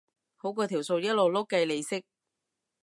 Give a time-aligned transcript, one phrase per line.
[0.35, 2.03] 好過條數一路碌計利息